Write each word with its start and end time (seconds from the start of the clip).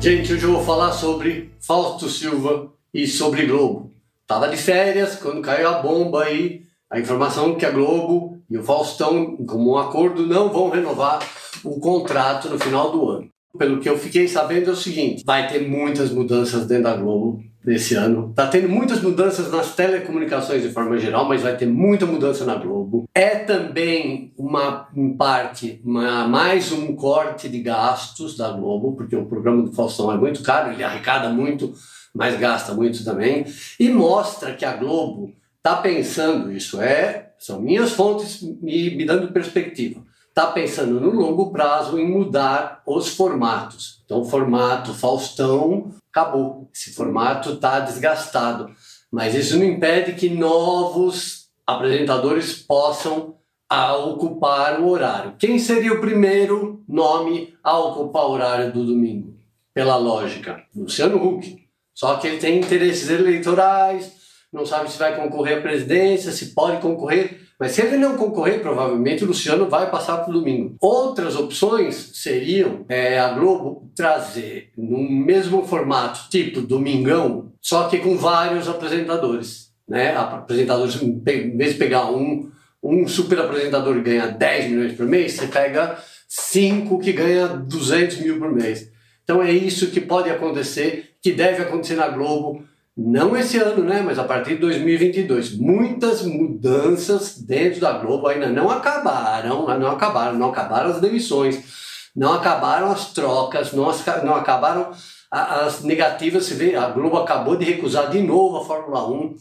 Gente, 0.00 0.32
hoje 0.32 0.44
eu 0.44 0.52
vou 0.52 0.64
falar 0.64 0.92
sobre 0.92 1.50
Fausto 1.58 2.08
Silva 2.08 2.70
e 2.92 3.06
sobre 3.06 3.46
Globo. 3.46 3.92
Tava 4.26 4.48
de 4.48 4.56
férias 4.56 5.16
quando 5.16 5.40
caiu 5.40 5.68
a 5.68 5.82
bomba 5.82 6.24
aí, 6.24 6.62
a 6.90 7.00
informação 7.00 7.56
que 7.56 7.64
a 7.64 7.70
Globo 7.70 8.38
e 8.48 8.56
o 8.56 8.62
Faustão, 8.62 9.36
como 9.38 9.72
um 9.72 9.78
acordo, 9.78 10.26
não 10.26 10.52
vão 10.52 10.70
renovar 10.70 11.18
o 11.64 11.80
contrato 11.80 12.48
no 12.48 12.58
final 12.58 12.92
do 12.92 13.08
ano. 13.08 13.28
Pelo 13.58 13.80
que 13.80 13.88
eu 13.88 13.98
fiquei 13.98 14.28
sabendo 14.28 14.70
é 14.70 14.72
o 14.72 14.76
seguinte: 14.76 15.24
vai 15.24 15.48
ter 15.48 15.66
muitas 15.66 16.10
mudanças 16.10 16.66
dentro 16.66 16.84
da 16.84 16.96
Globo 16.96 17.42
desse 17.66 17.96
ano. 17.96 18.32
Tá 18.32 18.46
tendo 18.46 18.68
muitas 18.68 19.02
mudanças 19.02 19.50
nas 19.50 19.74
telecomunicações 19.74 20.62
de 20.62 20.68
forma 20.68 20.96
geral, 20.98 21.28
mas 21.28 21.42
vai 21.42 21.56
ter 21.56 21.66
muita 21.66 22.06
mudança 22.06 22.44
na 22.44 22.54
Globo. 22.54 23.08
É 23.12 23.30
também 23.30 24.32
uma 24.38 24.88
em 24.94 25.16
parte 25.16 25.80
uma, 25.84 26.28
mais 26.28 26.70
um 26.70 26.94
corte 26.94 27.48
de 27.48 27.58
gastos 27.58 28.36
da 28.36 28.52
Globo, 28.52 28.94
porque 28.94 29.16
o 29.16 29.26
programa 29.26 29.64
do 29.64 29.72
Faustão 29.72 30.12
é 30.12 30.16
muito 30.16 30.44
caro, 30.44 30.72
ele 30.72 30.84
arrecada 30.84 31.28
muito, 31.28 31.74
mas 32.14 32.38
gasta 32.38 32.72
muito 32.72 33.04
também, 33.04 33.44
e 33.80 33.88
mostra 33.88 34.54
que 34.54 34.64
a 34.64 34.76
Globo 34.76 35.32
está 35.56 35.74
pensando, 35.76 36.52
isso 36.52 36.80
é, 36.80 37.32
são 37.36 37.60
minhas 37.60 37.90
fontes 37.90 38.42
me, 38.62 38.94
me 38.94 39.04
dando 39.04 39.32
perspectiva 39.32 40.06
está 40.36 40.52
pensando 40.52 41.00
no 41.00 41.10
longo 41.12 41.50
prazo 41.50 41.98
em 41.98 42.06
mudar 42.06 42.82
os 42.84 43.08
formatos. 43.08 44.02
Então, 44.04 44.20
o 44.20 44.24
formato 44.26 44.92
Faustão 44.92 45.94
acabou. 46.10 46.68
Esse 46.74 46.92
formato 46.92 47.54
está 47.54 47.80
desgastado. 47.80 48.70
Mas 49.10 49.34
isso 49.34 49.58
não 49.58 49.64
impede 49.64 50.12
que 50.12 50.28
novos 50.28 51.48
apresentadores 51.66 52.52
possam 52.52 53.36
a 53.66 53.96
ocupar 53.96 54.78
o 54.78 54.90
horário. 54.90 55.36
Quem 55.38 55.58
seria 55.58 55.94
o 55.94 56.02
primeiro 56.02 56.84
nome 56.86 57.56
a 57.64 57.78
ocupar 57.78 58.26
o 58.26 58.32
horário 58.32 58.70
do 58.70 58.84
domingo? 58.84 59.34
Pela 59.72 59.96
lógica, 59.96 60.62
Luciano 60.74 61.16
Huck. 61.16 61.66
Só 61.94 62.16
que 62.16 62.26
ele 62.26 62.36
tem 62.36 62.58
interesses 62.58 63.08
eleitorais, 63.08 64.12
não 64.56 64.66
sabe 64.66 64.90
se 64.90 64.98
vai 64.98 65.14
concorrer 65.14 65.58
à 65.58 65.60
presidência, 65.60 66.32
se 66.32 66.54
pode 66.54 66.80
concorrer 66.80 67.46
mas 67.58 67.72
se 67.72 67.80
ele 67.80 67.96
não 67.96 68.16
concorrer, 68.16 68.60
provavelmente 68.60 69.24
o 69.24 69.26
Luciano 69.26 69.68
vai 69.68 69.90
passar 69.90 70.18
para 70.18 70.30
o 70.30 70.32
domingo. 70.38 70.76
Outras 70.78 71.36
opções 71.36 72.10
seriam 72.12 72.84
é, 72.86 73.18
a 73.18 73.30
Globo 73.30 73.90
trazer 73.96 74.70
no 74.76 74.98
mesmo 74.98 75.64
formato, 75.64 76.28
tipo 76.28 76.60
Domingão, 76.60 77.52
só 77.60 77.88
que 77.88 77.98
com 77.98 78.16
vários 78.16 78.68
apresentadores. 78.68 79.70
Né? 79.88 80.14
Apresentadores, 80.14 81.00
em 81.02 81.18
vez 81.56 81.72
de 81.72 81.78
pegar 81.78 82.10
um, 82.10 82.50
um 82.82 83.08
super 83.08 83.38
apresentador 83.38 83.94
que 83.94 84.02
ganha 84.02 84.26
10 84.26 84.70
milhões 84.70 84.92
por 84.92 85.06
mês, 85.06 85.32
você 85.32 85.46
pega 85.46 85.96
cinco 86.28 86.98
que 86.98 87.12
ganha 87.12 87.48
200 87.48 88.18
mil 88.18 88.38
por 88.38 88.52
mês. 88.52 88.90
Então 89.24 89.42
é 89.42 89.50
isso 89.50 89.90
que 89.90 90.00
pode 90.00 90.28
acontecer, 90.28 91.14
que 91.22 91.32
deve 91.32 91.62
acontecer 91.62 91.94
na 91.94 92.08
Globo 92.08 92.62
não 92.96 93.36
esse 93.36 93.58
ano, 93.58 93.84
né, 93.84 94.00
mas 94.00 94.18
a 94.18 94.24
partir 94.24 94.54
de 94.54 94.60
2022. 94.60 95.58
Muitas 95.58 96.22
mudanças 96.22 97.36
dentro 97.38 97.80
da 97.80 97.98
Globo 97.98 98.26
ainda 98.26 98.48
não 98.48 98.70
acabaram, 98.70 99.66
não 99.78 99.90
acabaram, 99.90 100.38
não 100.38 100.48
acabaram 100.48 100.90
as 100.90 101.00
demissões, 101.00 102.10
não 102.16 102.32
acabaram 102.32 102.90
as 102.90 103.12
trocas, 103.12 103.72
não, 103.72 103.92
não 104.24 104.34
acabaram 104.34 104.92
as 105.30 105.82
negativas. 105.82 106.46
Você 106.46 106.54
vê, 106.54 106.74
a 106.74 106.88
Globo 106.88 107.18
acabou 107.18 107.56
de 107.56 107.66
recusar 107.66 108.10
de 108.10 108.22
novo 108.22 108.56
a 108.56 108.64
Fórmula 108.64 109.06
1 109.06 109.34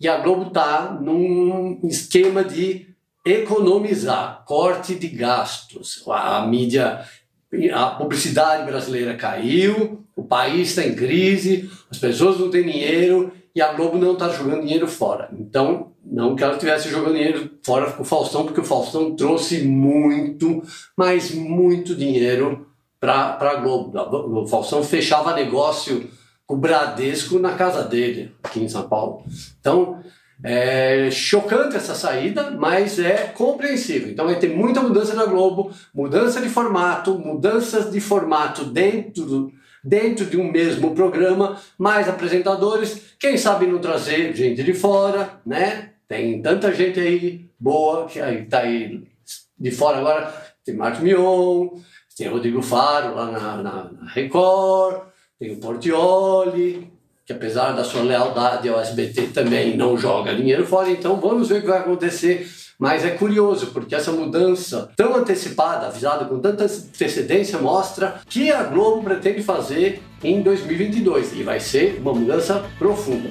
e 0.00 0.08
a 0.08 0.18
Globo 0.18 0.48
está 0.48 0.96
num 1.00 1.80
esquema 1.84 2.44
de 2.44 2.94
economizar, 3.26 4.44
corte 4.46 4.94
de 4.94 5.08
gastos. 5.08 6.04
A 6.08 6.46
mídia 6.46 7.04
a 7.72 7.86
publicidade 7.90 8.64
brasileira 8.64 9.16
caiu, 9.16 10.04
o 10.14 10.22
país 10.22 10.70
está 10.70 10.84
em 10.84 10.94
crise, 10.94 11.70
as 11.90 11.98
pessoas 11.98 12.38
não 12.38 12.50
têm 12.50 12.62
dinheiro 12.62 13.32
e 13.54 13.60
a 13.60 13.72
Globo 13.72 13.98
não 13.98 14.12
está 14.12 14.28
jogando 14.28 14.62
dinheiro 14.62 14.86
fora. 14.86 15.28
Então, 15.32 15.92
não 16.04 16.36
que 16.36 16.44
ela 16.44 16.54
estivesse 16.54 16.88
jogando 16.88 17.14
dinheiro 17.14 17.50
fora 17.64 17.90
com 17.90 18.02
o 18.02 18.06
Faustão, 18.06 18.44
porque 18.44 18.60
o 18.60 18.64
Faustão 18.64 19.16
trouxe 19.16 19.62
muito, 19.62 20.62
mas 20.96 21.34
muito 21.34 21.94
dinheiro 21.94 22.66
para 23.00 23.36
a 23.40 23.54
Globo. 23.56 23.98
O 24.42 24.46
Faustão 24.46 24.82
fechava 24.82 25.34
negócio 25.34 26.08
com 26.46 26.54
o 26.54 26.58
Bradesco 26.58 27.38
na 27.38 27.54
casa 27.54 27.82
dele, 27.82 28.32
aqui 28.42 28.60
em 28.60 28.68
São 28.68 28.88
Paulo. 28.88 29.24
Então, 29.60 30.00
é 30.42 31.10
chocante 31.10 31.76
essa 31.76 31.94
saída, 31.94 32.50
mas 32.50 32.98
é 32.98 33.32
compreensível. 33.34 34.10
Então 34.10 34.26
vai 34.26 34.38
ter 34.38 34.48
muita 34.48 34.80
mudança 34.80 35.14
na 35.14 35.26
Globo, 35.26 35.72
mudança 35.94 36.40
de 36.40 36.48
formato, 36.48 37.18
mudanças 37.18 37.90
de 37.90 38.00
formato 38.00 38.64
dentro, 38.64 39.52
dentro 39.84 40.26
de 40.26 40.36
um 40.38 40.50
mesmo 40.50 40.94
programa, 40.94 41.58
mais 41.78 42.08
apresentadores, 42.08 43.14
quem 43.18 43.36
sabe 43.36 43.66
não 43.66 43.78
trazer 43.78 44.34
gente 44.34 44.62
de 44.62 44.72
fora, 44.72 45.40
né? 45.44 45.90
Tem 46.08 46.40
tanta 46.40 46.72
gente 46.72 46.98
aí 46.98 47.48
boa 47.58 48.06
que 48.06 48.20
aí 48.20 48.44
tá 48.46 48.60
aí 48.60 49.04
de 49.58 49.70
fora 49.70 49.98
agora, 49.98 50.34
tem 50.64 50.74
Marcos 50.74 51.00
Mion, 51.00 51.68
tem 52.16 52.28
Rodrigo 52.28 52.62
Faro 52.62 53.14
lá 53.14 53.30
na, 53.30 53.56
na, 53.62 53.90
na 53.92 54.10
Record, 54.12 55.02
tem 55.38 55.52
o 55.52 55.56
Portioli, 55.58 56.90
que 57.26 57.32
apesar 57.32 57.72
da 57.72 57.84
sua 57.84 58.02
lealdade 58.02 58.68
ao 58.68 58.80
SBT 58.80 59.28
também 59.28 59.76
não 59.76 59.96
joga 59.96 60.34
dinheiro 60.34 60.66
fora, 60.66 60.90
então 60.90 61.16
vamos 61.20 61.48
ver 61.48 61.58
o 61.58 61.60
que 61.60 61.68
vai 61.68 61.78
acontecer. 61.78 62.48
Mas 62.78 63.04
é 63.04 63.10
curioso, 63.10 63.66
porque 63.68 63.94
essa 63.94 64.10
mudança 64.10 64.90
tão 64.96 65.14
antecipada, 65.14 65.88
avisada 65.88 66.24
com 66.24 66.38
tanta 66.38 66.64
antecedência, 66.64 67.58
mostra 67.58 68.22
que 68.26 68.50
a 68.50 68.62
Globo 68.62 69.04
pretende 69.04 69.42
fazer 69.42 70.02
em 70.24 70.40
2022 70.40 71.34
e 71.34 71.42
vai 71.42 71.60
ser 71.60 71.98
uma 72.00 72.14
mudança 72.14 72.64
profunda. 72.78 73.28